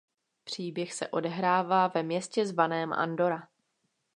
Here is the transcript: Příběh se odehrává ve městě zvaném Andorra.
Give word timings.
Příběh 0.43 0.93
se 0.93 1.07
odehrává 1.07 1.87
ve 1.87 2.03
městě 2.03 2.45
zvaném 2.45 2.93
Andorra. 2.93 3.47